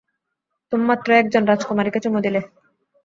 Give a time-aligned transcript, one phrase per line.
[0.73, 2.39] তুমি মাত্রই একজন রাজকুমারীকে চুমু দিলে।